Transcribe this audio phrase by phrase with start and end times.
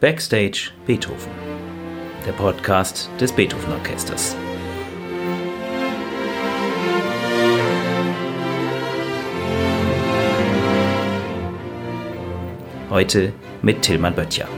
[0.00, 1.30] Backstage Beethoven,
[2.24, 4.34] der Podcast des Beethoven Orchesters.
[12.88, 14.48] Heute mit Tillmann Böttcher.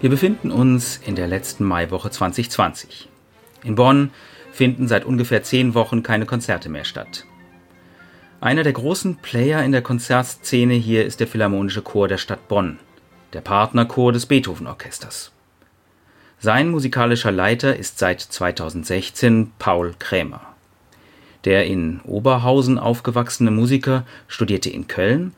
[0.00, 3.10] Wir befinden uns in der letzten Maiwoche 2020.
[3.62, 4.10] In Bonn
[4.52, 7.26] finden seit ungefähr zehn Wochen keine Konzerte mehr statt.
[8.44, 12.78] Einer der großen Player in der Konzertszene hier ist der Philharmonische Chor der Stadt Bonn,
[13.32, 15.32] der Partnerchor des Beethoven Orchesters.
[16.40, 20.42] Sein musikalischer Leiter ist seit 2016 Paul Krämer.
[21.46, 25.32] Der in Oberhausen aufgewachsene Musiker studierte in Köln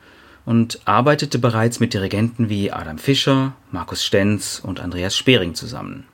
[0.45, 6.07] und arbeitete bereits mit Dirigenten wie Adam Fischer, Markus Stenz und Andreas Spering zusammen.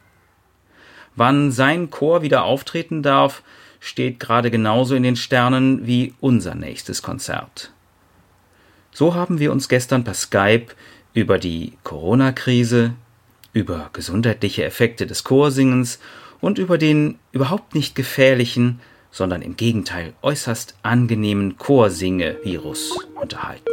[1.15, 3.41] Wann sein Chor wieder auftreten darf,
[3.83, 7.73] steht gerade genauso in den Sternen wie unser nächstes Konzert.
[8.91, 10.67] So haben wir uns gestern per Skype
[11.13, 12.93] über die Corona-Krise,
[13.51, 15.99] über gesundheitliche Effekte des Chorsingens
[16.39, 18.79] und über den überhaupt nicht gefährlichen,
[19.11, 23.65] sondern im Gegenteil äußerst angenehmen Chorsinge-Virus unterhalten.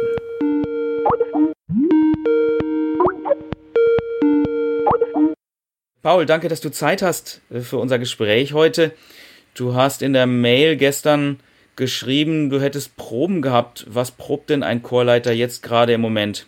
[6.01, 8.93] Paul, danke, dass du Zeit hast äh, für unser Gespräch heute.
[9.53, 11.39] Du hast in der Mail gestern
[11.75, 13.85] geschrieben, du hättest Proben gehabt.
[13.87, 16.45] Was probt denn ein Chorleiter jetzt gerade im Moment?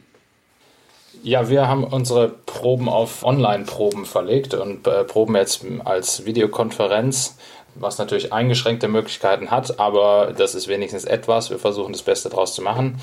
[1.22, 7.38] Ja, wir haben unsere Proben auf Online-Proben verlegt und äh, proben jetzt als Videokonferenz,
[7.76, 11.50] was natürlich eingeschränkte Möglichkeiten hat, aber das ist wenigstens etwas.
[11.50, 13.02] Wir versuchen das Beste daraus zu machen.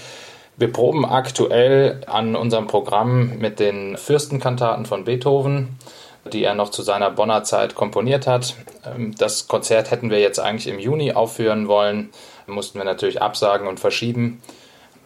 [0.56, 5.78] Wir proben aktuell an unserem Programm mit den Fürstenkantaten von Beethoven
[6.33, 8.55] die er noch zu seiner Bonner Zeit komponiert hat.
[8.84, 12.11] Ähm, das Konzert hätten wir jetzt eigentlich im Juni aufführen wollen,
[12.47, 14.42] mussten wir natürlich absagen und verschieben.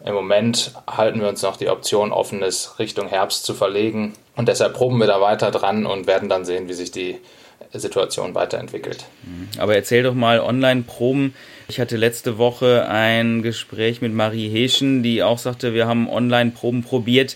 [0.05, 4.13] Im Moment halten wir uns noch die Option offen, es Richtung Herbst zu verlegen.
[4.35, 7.17] Und deshalb proben wir da weiter dran und werden dann sehen, wie sich die
[7.73, 9.05] Situation weiterentwickelt.
[9.23, 9.49] Mhm.
[9.59, 11.33] Aber erzähl doch mal Online-Proben.
[11.67, 16.83] Ich hatte letzte Woche ein Gespräch mit Marie Heschen, die auch sagte, wir haben Online-Proben
[16.83, 17.35] probiert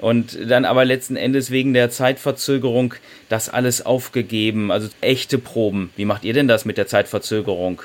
[0.00, 2.94] und dann aber letzten Endes wegen der Zeitverzögerung
[3.28, 4.70] das alles aufgegeben.
[4.72, 5.90] Also echte Proben.
[5.96, 7.82] Wie macht ihr denn das mit der Zeitverzögerung?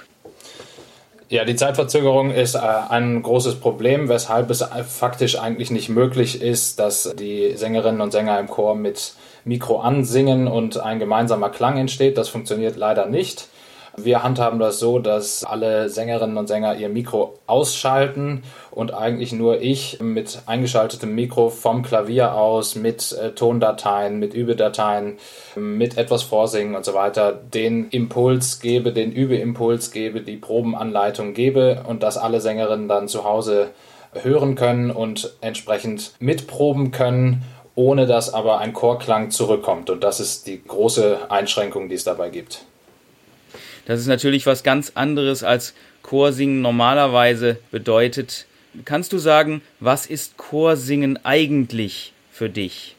[1.28, 6.80] Ja, die Zeitverzögerung ist äh, ein großes Problem, weshalb es faktisch eigentlich nicht möglich ist,
[6.80, 12.18] dass die Sängerinnen und Sänger im Chor mit Mikro ansingen und ein gemeinsamer Klang entsteht.
[12.18, 13.48] Das funktioniert leider nicht.
[13.98, 19.62] Wir handhaben das so, dass alle Sängerinnen und Sänger ihr Mikro ausschalten und eigentlich nur
[19.62, 25.18] ich mit eingeschaltetem Mikro vom Klavier aus, mit äh, Tondateien, mit Übedateien,
[25.56, 31.84] mit etwas Vorsingen und so weiter, den Impuls gebe, den Übeimpuls gebe, die Probenanleitung gebe
[31.88, 33.70] und dass alle Sängerinnen dann zu Hause
[34.14, 37.44] hören können und entsprechend mitproben können
[37.76, 39.90] ohne dass aber ein Chorklang zurückkommt.
[39.90, 42.64] Und das ist die große Einschränkung, die es dabei gibt.
[43.86, 48.46] Das ist natürlich was ganz anderes als Chorsingen normalerweise bedeutet.
[48.84, 52.96] Kannst du sagen, was ist Chorsingen eigentlich für dich?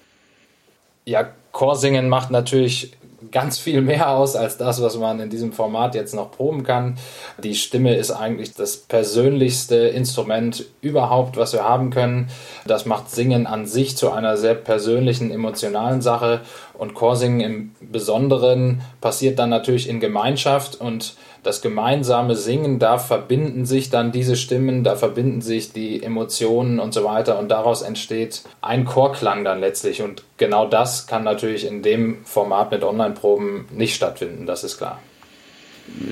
[1.05, 2.93] Ja, Chorsingen macht natürlich
[3.31, 6.99] ganz viel mehr aus als das, was man in diesem Format jetzt noch proben kann.
[7.43, 12.29] Die Stimme ist eigentlich das persönlichste Instrument überhaupt, was wir haben können.
[12.67, 16.41] Das macht Singen an sich zu einer sehr persönlichen, emotionalen Sache.
[16.75, 23.65] Und Chorsingen im Besonderen passiert dann natürlich in Gemeinschaft und das gemeinsame Singen, da verbinden
[23.67, 28.43] sich dann diese Stimmen, da verbinden sich die Emotionen und so weiter und daraus entsteht
[28.61, 33.95] ein Chorklang dann letztlich und genau das kann natürlich in dem Format mit Online-Proben nicht
[33.95, 35.01] stattfinden, das ist klar.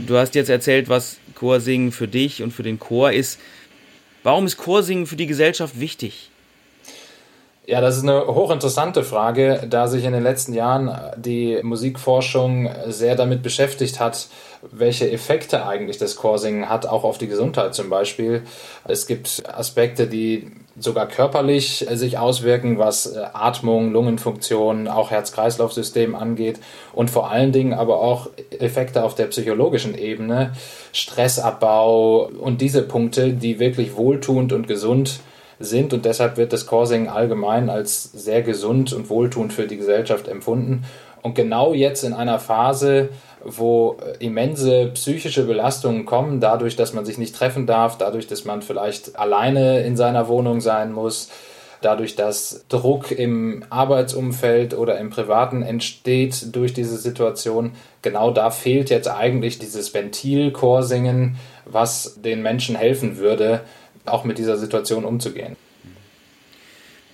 [0.06, 3.40] Du hast jetzt erzählt, was Chorsingen für dich und für den Chor ist.
[4.22, 6.30] Warum ist Chorsingen für die Gesellschaft wichtig?
[7.66, 13.16] Ja, das ist eine hochinteressante Frage, da sich in den letzten Jahren die Musikforschung sehr
[13.16, 14.26] damit beschäftigt hat,
[14.70, 18.42] welche Effekte eigentlich das Chorsingen hat, auch auf die Gesundheit zum Beispiel.
[18.86, 26.60] Es gibt Aspekte, die sogar körperlich sich auswirken, was Atmung, Lungenfunktion, auch Herz-Kreislauf-System angeht
[26.92, 28.28] und vor allen Dingen aber auch
[28.58, 30.52] Effekte auf der psychologischen Ebene,
[30.92, 35.20] Stressabbau und diese Punkte, die wirklich wohltuend und gesund sind
[35.64, 40.28] sind und deshalb wird das Chorsingen allgemein als sehr gesund und wohltuend für die Gesellschaft
[40.28, 40.84] empfunden.
[41.22, 43.08] Und genau jetzt in einer Phase,
[43.42, 48.62] wo immense psychische Belastungen kommen, dadurch, dass man sich nicht treffen darf, dadurch, dass man
[48.62, 51.30] vielleicht alleine in seiner Wohnung sein muss,
[51.80, 57.72] dadurch, dass Druck im Arbeitsumfeld oder im Privaten entsteht durch diese Situation,
[58.02, 63.60] genau da fehlt jetzt eigentlich dieses Ventil Chorsingen, was den Menschen helfen würde,
[64.06, 65.56] auch mit dieser Situation umzugehen.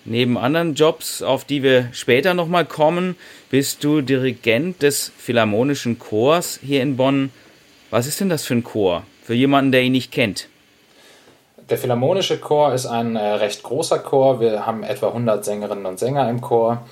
[0.04, 3.16] Neben anderen Jobs, auf die wir später nochmal kommen,
[3.50, 7.30] bist du Dirigent des Philharmonischen Chors hier in Bonn.
[7.90, 9.02] Was ist denn das für ein Chor?
[9.22, 10.48] Für jemanden, der ihn nicht kennt.
[11.68, 14.40] Der Philharmonische Chor ist ein äh, recht großer Chor.
[14.40, 16.82] Wir haben etwa 100 Sängerinnen und Sänger im Chor.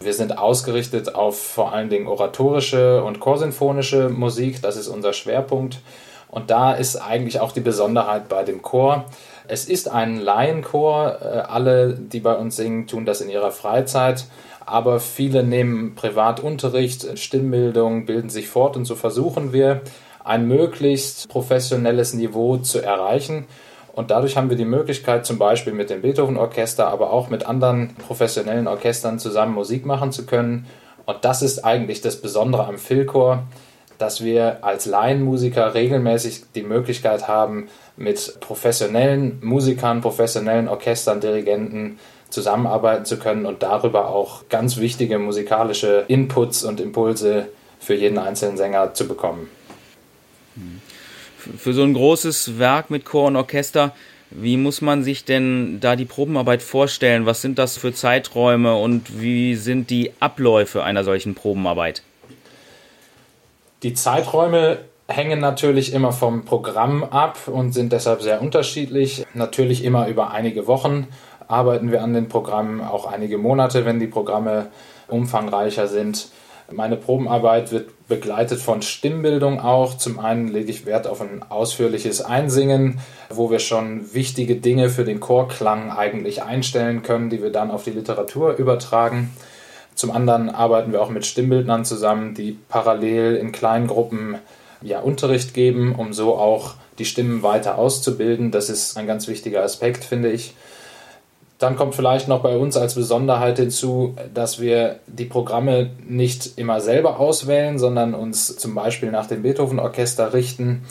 [0.00, 4.62] Wir sind ausgerichtet auf vor allen Dingen oratorische und chorsinfonische Musik.
[4.62, 5.78] Das ist unser Schwerpunkt.
[6.28, 9.06] Und da ist eigentlich auch die Besonderheit bei dem Chor.
[9.48, 11.18] Es ist ein Laienchor.
[11.22, 14.26] Äh, alle, die bei uns singen, tun das in ihrer Freizeit.
[14.64, 19.80] Aber viele nehmen Privatunterricht, Stimmbildung, bilden sich fort und so versuchen wir,
[20.22, 23.46] ein möglichst professionelles Niveau zu erreichen.
[23.94, 27.94] Und dadurch haben wir die Möglichkeit, zum Beispiel mit dem Beethoven-Orchester, aber auch mit anderen
[27.96, 30.66] professionellen Orchestern zusammen Musik machen zu können.
[31.06, 33.44] Und das ist eigentlich das Besondere am Philchor,
[33.98, 41.98] dass wir als Laienmusiker regelmäßig die Möglichkeit haben, mit professionellen Musikern, professionellen Orchestern, Dirigenten
[42.30, 47.48] zusammenarbeiten zu können und darüber auch ganz wichtige musikalische Inputs und Impulse
[47.80, 49.48] für jeden einzelnen Sänger zu bekommen.
[51.56, 53.94] Für so ein großes Werk mit Chor und Orchester,
[54.30, 57.24] wie muss man sich denn da die Probenarbeit vorstellen?
[57.24, 62.02] Was sind das für Zeiträume und wie sind die Abläufe einer solchen Probenarbeit?
[63.84, 69.24] Die Zeiträume hängen natürlich immer vom Programm ab und sind deshalb sehr unterschiedlich.
[69.34, 71.06] Natürlich immer über einige Wochen
[71.46, 74.66] arbeiten wir an den Programmen, auch einige Monate, wenn die Programme
[75.06, 76.28] umfangreicher sind.
[76.70, 79.96] Meine Probenarbeit wird begleitet von Stimmbildung auch.
[79.96, 85.04] Zum einen lege ich Wert auf ein ausführliches Einsingen, wo wir schon wichtige Dinge für
[85.04, 89.34] den Chorklang eigentlich einstellen können, die wir dann auf die Literatur übertragen.
[89.98, 94.36] Zum anderen arbeiten wir auch mit Stimmbildnern zusammen, die parallel in kleinen Gruppen
[94.80, 98.52] ja, Unterricht geben, um so auch die Stimmen weiter auszubilden.
[98.52, 100.54] Das ist ein ganz wichtiger Aspekt, finde ich.
[101.58, 106.80] Dann kommt vielleicht noch bei uns als Besonderheit hinzu, dass wir die Programme nicht immer
[106.80, 110.84] selber auswählen, sondern uns zum Beispiel nach dem Beethoven-Orchester richten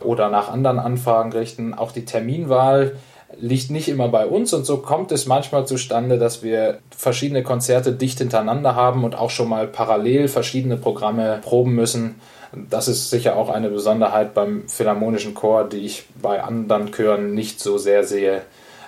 [0.00, 1.74] oder nach anderen Anfragen richten.
[1.74, 2.96] Auch die Terminwahl
[3.40, 7.92] liegt nicht immer bei uns und so kommt es manchmal zustande, dass wir verschiedene Konzerte
[7.92, 12.16] dicht hintereinander haben und auch schon mal parallel verschiedene Programme proben müssen.
[12.70, 17.60] Das ist sicher auch eine Besonderheit beim Philharmonischen Chor, die ich bei anderen Chören nicht
[17.60, 18.42] so sehr sehe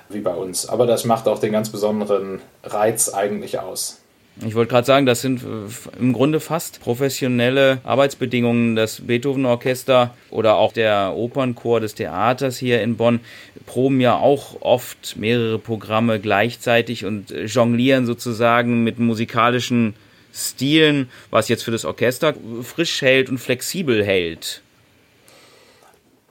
[0.08, 0.69] wie bei uns.
[0.69, 4.00] Aber das macht auch den ganz besonderen Reiz eigentlich aus.
[4.44, 8.76] Ich wollte gerade sagen, das sind äh, im Grunde fast professionelle Arbeitsbedingungen.
[8.76, 13.20] Das Beethoven-Orchester oder auch der Opernchor des Theaters hier in Bonn
[13.66, 19.94] proben ja auch oft mehrere Programme gleichzeitig und jonglieren sozusagen mit musikalischen
[20.32, 24.62] Stilen, was jetzt für das Orchester frisch hält und flexibel hält.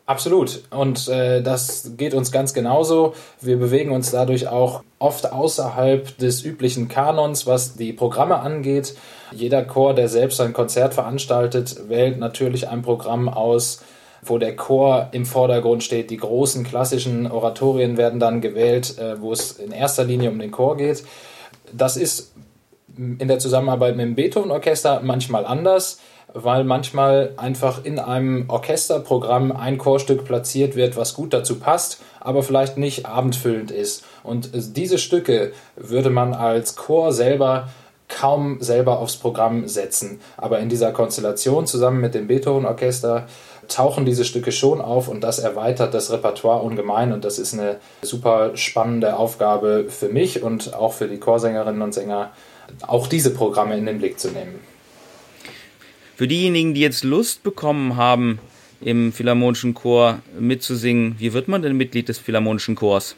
[0.08, 0.62] Absolut.
[0.70, 3.16] Und äh, das geht uns ganz genauso.
[3.42, 8.96] Wir bewegen uns dadurch auch oft außerhalb des üblichen Kanons, was die Programme angeht.
[9.32, 13.82] Jeder Chor, der selbst ein Konzert veranstaltet, wählt natürlich ein Programm aus,
[14.26, 16.10] wo der Chor im Vordergrund steht.
[16.10, 20.52] Die großen klassischen Oratorien werden dann gewählt, äh, wo es in erster Linie um den
[20.52, 21.04] Chor geht.
[21.72, 22.34] Das ist
[22.98, 26.00] in der Zusammenarbeit mit dem Beethoven-Orchester manchmal anders
[26.36, 32.44] weil manchmal einfach in einem Orchesterprogramm ein Chorstück platziert wird, was gut dazu passt, aber
[32.44, 34.04] vielleicht nicht abendfüllend ist.
[34.22, 37.70] Und diese Stücke würde man als Chor selber
[38.08, 40.20] kaum selber aufs Programm setzen.
[40.38, 43.28] Aber in dieser Konstellation zusammen mit dem Beethoven-Orchester
[43.68, 47.78] tauchen diese Stücke schon auf und das erweitert das Repertoire ungemein und das ist eine
[48.02, 52.32] super spannende Aufgabe für mich und auch für die Chorsängerinnen und Sänger,
[52.88, 54.60] auch diese Programme in den Blick zu nehmen.
[56.16, 58.40] Für diejenigen, die jetzt Lust bekommen haben,
[58.82, 63.16] im Philharmonischen Chor mitzusingen, wie wird man denn Mitglied des Philharmonischen Chors?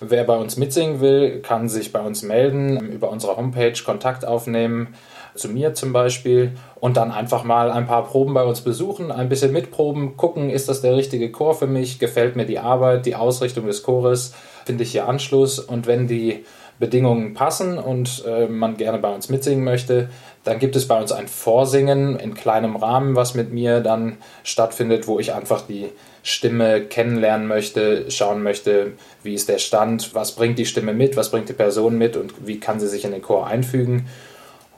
[0.00, 4.88] Wer bei uns mitsingen will, kann sich bei uns melden, über unsere Homepage Kontakt aufnehmen,
[5.36, 9.28] zu mir zum Beispiel, und dann einfach mal ein paar Proben bei uns besuchen, ein
[9.28, 13.16] bisschen mitproben, gucken, ist das der richtige Chor für mich, gefällt mir die Arbeit, die
[13.16, 16.44] Ausrichtung des Chores, finde ich hier Anschluss und wenn die
[16.78, 20.10] Bedingungen passen und äh, man gerne bei uns mitsingen möchte,
[20.44, 25.08] dann gibt es bei uns ein Vorsingen in kleinem Rahmen, was mit mir dann stattfindet,
[25.08, 25.88] wo ich einfach die
[26.22, 31.30] Stimme kennenlernen möchte, schauen möchte, wie ist der Stand, was bringt die Stimme mit, was
[31.30, 34.06] bringt die Person mit und wie kann sie sich in den Chor einfügen.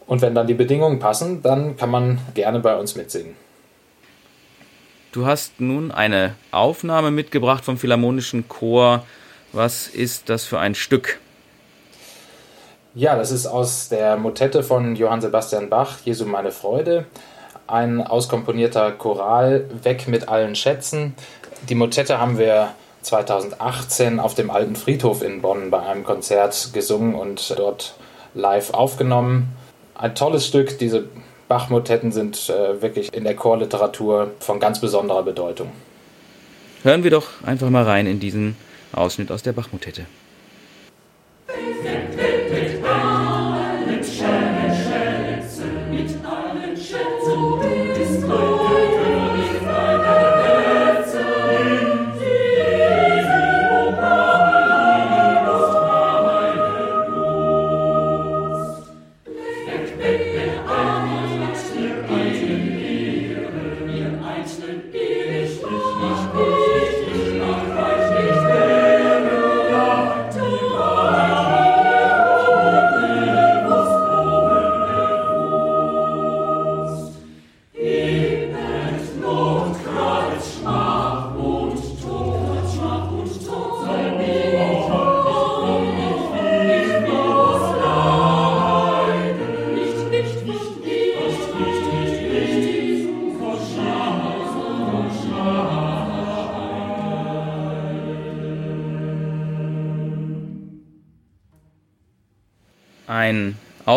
[0.09, 3.37] Und wenn dann die Bedingungen passen, dann kann man gerne bei uns mitsingen.
[5.13, 9.05] Du hast nun eine Aufnahme mitgebracht vom Philharmonischen Chor.
[9.53, 11.19] Was ist das für ein Stück?
[12.95, 17.07] Ja, das ist aus der Motette von Johann Sebastian Bach, Jesu meine Freude.
[17.67, 21.15] Ein auskomponierter Choral, Weg mit allen Schätzen.
[21.69, 22.71] Die Motette haben wir
[23.03, 27.95] 2018 auf dem alten Friedhof in Bonn bei einem Konzert gesungen und dort
[28.35, 29.55] live aufgenommen.
[29.99, 30.79] Ein tolles Stück.
[30.79, 31.09] Diese
[31.49, 35.73] Bach-Motetten sind äh, wirklich in der Chorliteratur von ganz besonderer Bedeutung.
[36.85, 38.57] Hören wir doch einfach mal rein in diesen
[38.93, 40.07] Ausschnitt aus der Bach-Motette.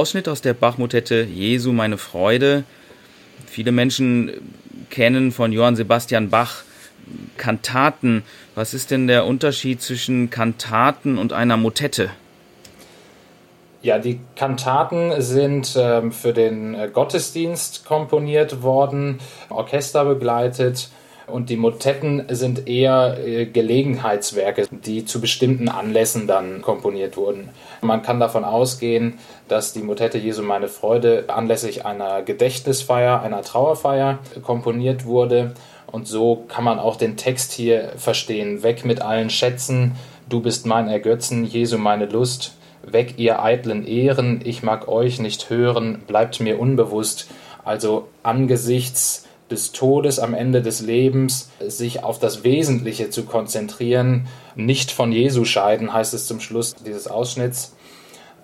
[0.02, 2.64] Ausschnitt aus der Bachmotette Jesu meine Freude.
[3.46, 4.32] Viele Menschen
[4.90, 6.64] kennen von Johann Sebastian Bach
[7.38, 8.24] Kantaten.
[8.56, 12.10] Was ist denn der Unterschied zwischen Kantaten und einer Motette?
[13.84, 20.90] Ja, die Kantaten sind ähm, für den äh, Gottesdienst komponiert worden, Orchester begleitet
[21.28, 27.50] und die Motetten sind eher äh, Gelegenheitswerke, die zu bestimmten Anlässen dann komponiert wurden.
[27.82, 29.16] Man kann davon ausgehen,
[29.48, 35.54] dass die Motette Jesu meine Freude anlässlich einer Gedächtnisfeier, einer Trauerfeier komponiert wurde.
[35.92, 38.64] Und so kann man auch den Text hier verstehen.
[38.64, 39.96] Weg mit allen Schätzen,
[40.30, 42.56] du bist mein Ergötzen, Jesu meine Lust.
[42.84, 47.30] Weg ihr eitlen Ehren, ich mag euch nicht hören, bleibt mir unbewusst.
[47.64, 54.92] Also angesichts des Todes am Ende des Lebens sich auf das Wesentliche zu konzentrieren, nicht
[54.92, 57.76] von Jesu scheiden, heißt es zum Schluss dieses Ausschnitts.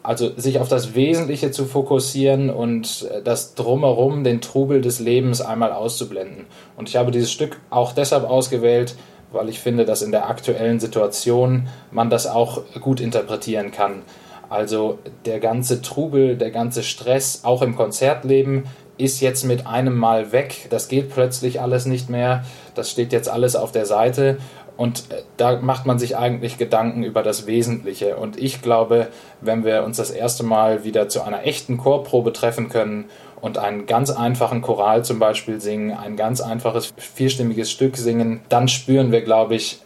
[0.03, 5.73] Also sich auf das Wesentliche zu fokussieren und das drumherum, den Trubel des Lebens einmal
[5.73, 6.45] auszublenden.
[6.77, 8.95] Und ich habe dieses Stück auch deshalb ausgewählt,
[9.33, 14.03] weil ich finde, dass in der aktuellen Situation man das auch gut interpretieren kann.
[14.49, 18.63] Also der ganze Trubel, der ganze Stress, auch im Konzertleben,
[18.97, 20.67] ist jetzt mit einem Mal weg.
[20.69, 22.43] Das geht plötzlich alles nicht mehr.
[22.75, 24.37] Das steht jetzt alles auf der Seite.
[24.77, 28.15] Und äh, da macht man sich eigentlich Gedanken über das Wesentliche.
[28.15, 29.07] Und ich glaube,
[29.41, 33.05] wenn wir uns das erste Mal wieder zu einer echten Chorprobe treffen können
[33.41, 38.67] und einen ganz einfachen Choral zum Beispiel singen, ein ganz einfaches vierstimmiges Stück singen, dann
[38.67, 39.79] spüren wir, glaube ich,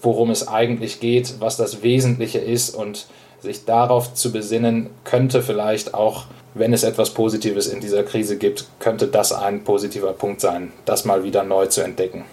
[0.00, 3.06] worum es eigentlich geht, was das Wesentliche ist und
[3.40, 6.24] sich darauf zu besinnen, könnte vielleicht auch
[6.58, 11.04] wenn es etwas Positives in dieser Krise gibt, könnte das ein positiver Punkt sein, das
[11.04, 12.24] mal wieder neu zu entdecken.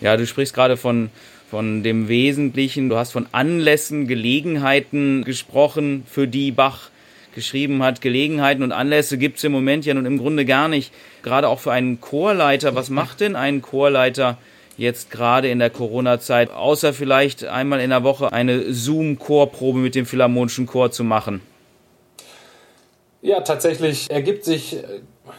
[0.00, 1.10] Ja, du sprichst gerade von,
[1.50, 6.90] von dem Wesentlichen, du hast von Anlässen, Gelegenheiten gesprochen, für die Bach
[7.34, 8.02] geschrieben hat.
[8.02, 10.92] Gelegenheiten und Anlässe gibt es im Moment ja nun im Grunde gar nicht.
[11.22, 12.74] Gerade auch für einen Chorleiter.
[12.74, 14.36] Was macht denn ein Chorleiter
[14.76, 20.04] jetzt gerade in der Corona-Zeit, außer vielleicht einmal in der Woche eine Zoom-Chorprobe mit dem
[20.04, 21.40] Philharmonischen Chor zu machen?
[23.24, 24.82] Ja, tatsächlich ergibt sich äh,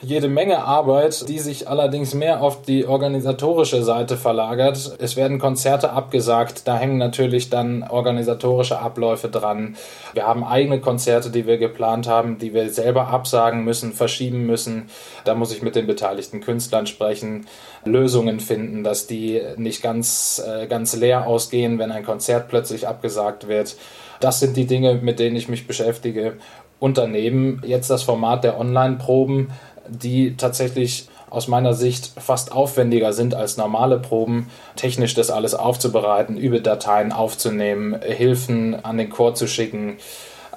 [0.01, 4.95] jede Menge Arbeit, die sich allerdings mehr auf die organisatorische Seite verlagert.
[4.99, 9.75] Es werden Konzerte abgesagt, da hängen natürlich dann organisatorische Abläufe dran.
[10.13, 14.89] Wir haben eigene Konzerte, die wir geplant haben, die wir selber absagen müssen, verschieben müssen.
[15.25, 17.47] Da muss ich mit den beteiligten Künstlern sprechen,
[17.83, 23.49] Lösungen finden, dass die nicht ganz, äh, ganz leer ausgehen, wenn ein Konzert plötzlich abgesagt
[23.49, 23.75] wird.
[24.23, 26.37] Das sind die Dinge, mit denen ich mich beschäftige.
[26.79, 29.51] Unternehmen jetzt das Format der Online-Proben,
[29.87, 36.37] die tatsächlich aus meiner Sicht fast aufwendiger sind als normale Proben, technisch das alles aufzubereiten,
[36.37, 39.97] über Dateien aufzunehmen, Hilfen an den Chor zu schicken,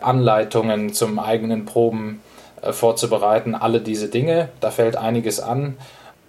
[0.03, 2.21] Anleitungen zum eigenen Proben
[2.61, 4.51] äh, vorzubereiten, alle diese Dinge.
[4.61, 5.79] Da fällt einiges an.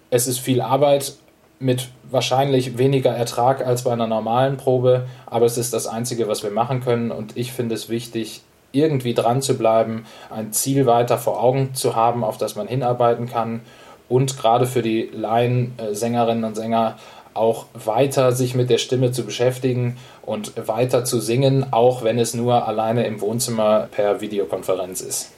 [0.09, 1.15] Es ist viel Arbeit
[1.59, 6.43] mit wahrscheinlich weniger Ertrag als bei einer normalen Probe, aber es ist das Einzige, was
[6.43, 8.43] wir machen können und ich finde es wichtig,
[8.77, 13.27] irgendwie dran zu bleiben, ein Ziel weiter vor Augen zu haben, auf das man hinarbeiten
[13.27, 13.61] kann
[14.09, 16.97] und gerade für die Laiensängerinnen und Sänger
[17.33, 22.33] auch weiter sich mit der Stimme zu beschäftigen und weiter zu singen, auch wenn es
[22.33, 25.31] nur alleine im Wohnzimmer per Videokonferenz ist.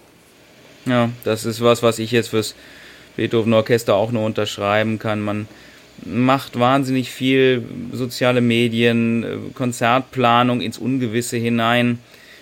[0.85, 2.55] Ja, das ist was, was ich jetzt fürs
[3.17, 5.19] Beethoven Orchester auch nur unterschreiben kann.
[5.19, 5.47] Man
[6.05, 11.99] macht wahnsinnig viel soziale Medien, äh, Konzertplanung ins Ungewisse hinein.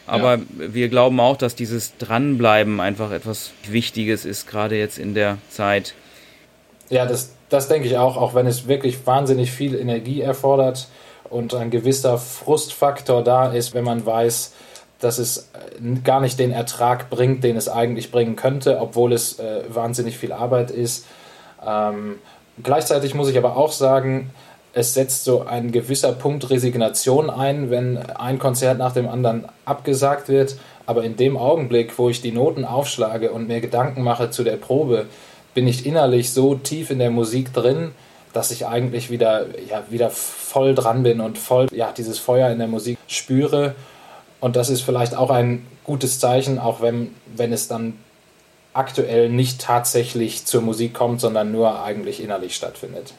[0.07, 0.43] Aber ja.
[0.57, 5.93] wir glauben auch, dass dieses Dranbleiben einfach etwas Wichtiges ist, gerade jetzt in der Zeit.
[6.89, 10.87] Ja, das, das denke ich auch, auch wenn es wirklich wahnsinnig viel Energie erfordert
[11.29, 14.53] und ein gewisser Frustfaktor da ist, wenn man weiß,
[14.99, 19.39] dass es äh, gar nicht den Ertrag bringt, den es eigentlich bringen könnte, obwohl es
[19.39, 21.05] äh, wahnsinnig viel Arbeit ist.
[21.65, 22.15] Ähm,
[22.63, 24.31] gleichzeitig muss ich aber auch sagen,
[24.77, 30.29] es setzt so ein gewisser Punkt Resignation ein, wenn ein Konzert nach dem anderen abgesagt
[30.29, 30.55] wird.
[30.85, 34.57] Aber in dem Augenblick, wo ich die Noten aufschlage und mir Gedanken mache zu der
[34.57, 35.07] Probe,
[35.55, 37.91] bin ich innerlich so tief in der Musik drin,
[38.33, 42.59] dass ich eigentlich wieder, ja, wieder voll dran bin und voll ja, dieses Feuer in
[42.59, 43.73] der Musik spüre.
[44.39, 47.93] Und das ist vielleicht auch ein gutes Zeichen, auch wenn, wenn es dann
[48.73, 53.15] aktuell nicht tatsächlich zur Musik kommt, sondern nur eigentlich innerlich stattfindet.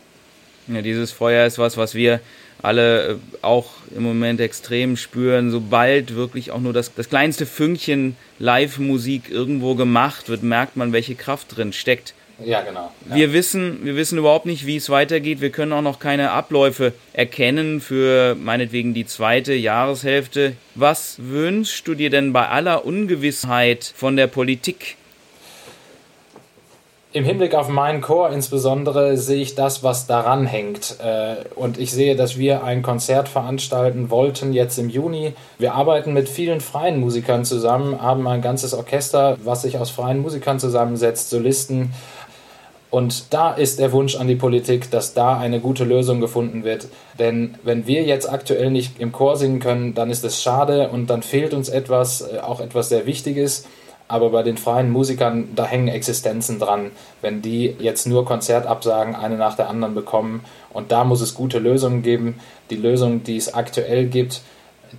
[0.68, 2.20] Ja, dieses Feuer ist was, was wir
[2.62, 5.50] alle äh, auch im Moment extrem spüren.
[5.50, 11.14] Sobald wirklich auch nur das, das kleinste Fünkchen Live-Musik irgendwo gemacht wird, merkt man, welche
[11.14, 12.14] Kraft drin steckt.
[12.44, 12.92] Ja, genau.
[13.08, 13.16] Ja.
[13.16, 15.40] Wir, wissen, wir wissen überhaupt nicht, wie es weitergeht.
[15.40, 20.52] Wir können auch noch keine Abläufe erkennen für meinetwegen die zweite Jahreshälfte.
[20.76, 24.97] Was wünschst du dir denn bei aller Ungewissheit von der Politik?
[27.18, 30.98] Im Hinblick auf meinen Chor insbesondere sehe ich das, was daran hängt.
[31.00, 35.32] Äh, und ich sehe, dass wir ein Konzert veranstalten wollten jetzt im Juni.
[35.58, 40.22] Wir arbeiten mit vielen freien Musikern zusammen, haben ein ganzes Orchester, was sich aus freien
[40.22, 41.92] Musikern zusammensetzt, Solisten.
[42.88, 46.86] Und da ist der Wunsch an die Politik, dass da eine gute Lösung gefunden wird.
[47.18, 51.10] Denn wenn wir jetzt aktuell nicht im Chor singen können, dann ist es schade und
[51.10, 53.64] dann fehlt uns etwas, äh, auch etwas sehr Wichtiges.
[54.08, 56.90] Aber bei den freien Musikern, da hängen Existenzen dran.
[57.20, 61.58] Wenn die jetzt nur Konzertabsagen eine nach der anderen bekommen und da muss es gute
[61.58, 62.40] Lösungen geben.
[62.70, 64.40] Die Lösungen, die es aktuell gibt,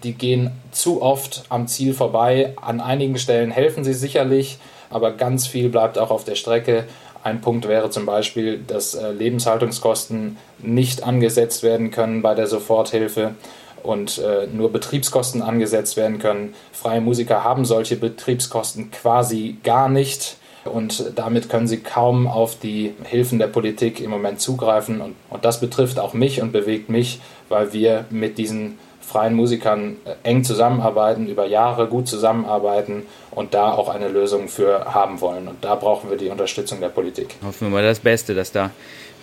[0.04, 2.54] die gehen zu oft am Ziel vorbei.
[2.62, 6.86] An einigen Stellen helfen sie sicherlich, aber ganz viel bleibt auch auf der Strecke.
[7.24, 13.36] Ein Punkt wäre zum Beispiel, dass äh, Lebenshaltungskosten nicht angesetzt werden können bei der Soforthilfe
[13.84, 16.54] und äh, nur Betriebskosten angesetzt werden können.
[16.72, 22.94] Freie Musiker haben solche Betriebskosten quasi gar nicht und damit können sie kaum auf die
[23.04, 25.02] Hilfen der Politik im Moment zugreifen.
[25.02, 29.98] Und, und das betrifft auch mich und bewegt mich, weil wir mit diesen freien Musikern
[30.06, 35.48] äh, eng zusammenarbeiten, über Jahre gut zusammenarbeiten und da auch eine Lösung für haben wollen.
[35.48, 37.36] Und da brauchen wir die Unterstützung der Politik.
[37.44, 38.70] Hoffen wir mal das Beste, dass da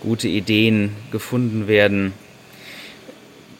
[0.00, 2.12] gute Ideen gefunden werden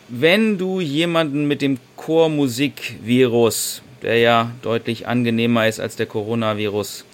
[0.09, 7.05] wenn du jemanden mit dem Chormusik-Virus, der ja deutlich angenehmer ist als der Coronavirus,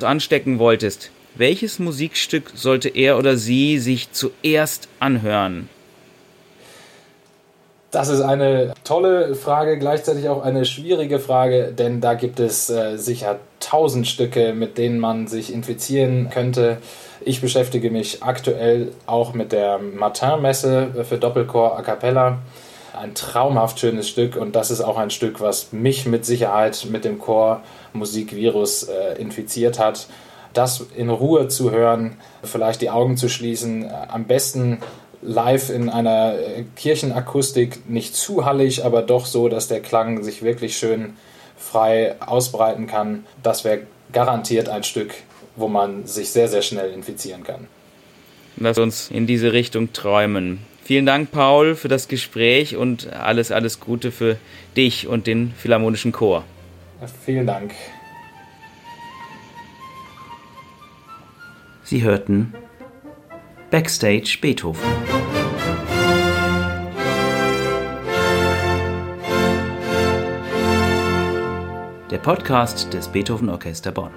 [0.00, 5.68] anstecken wolltest, welches Musikstück sollte er oder sie sich zuerst anhören?
[7.92, 12.96] Das ist eine tolle Frage, gleichzeitig auch eine schwierige Frage, denn da gibt es äh,
[12.96, 16.78] sicher tausend Stücke, mit denen man sich infizieren könnte.
[17.20, 22.38] Ich beschäftige mich aktuell auch mit der Martin-Messe für Doppelchor a cappella.
[22.98, 27.04] Ein traumhaft schönes Stück und das ist auch ein Stück, was mich mit Sicherheit mit
[27.04, 30.06] dem Chormusikvirus äh, infiziert hat.
[30.54, 34.78] Das in Ruhe zu hören, vielleicht die Augen zu schließen, äh, am besten
[35.22, 40.42] live in einer äh, Kirchenakustik, nicht zu hallig, aber doch so, dass der Klang sich
[40.42, 41.14] wirklich schön
[41.56, 43.24] frei ausbreiten kann.
[43.42, 43.82] Das wäre
[44.12, 45.14] garantiert ein Stück,
[45.56, 47.68] wo man sich sehr, sehr schnell infizieren kann.
[48.56, 50.58] Lass uns in diese Richtung träumen.
[50.84, 54.36] Vielen Dank, Paul, für das Gespräch und alles, alles Gute für
[54.76, 56.44] dich und den Philharmonischen Chor.
[57.24, 57.72] Vielen Dank.
[61.84, 62.54] Sie hörten
[63.72, 64.82] Backstage Beethoven.
[72.10, 74.10] Der Podcast des Beethoven Orchester Bonn.